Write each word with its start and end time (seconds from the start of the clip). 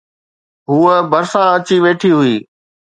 هوءَ 0.69 0.95
ڀرسان 1.11 1.47
اچي 1.55 1.77
ويٺي 1.83 2.11
هئي 2.17 2.35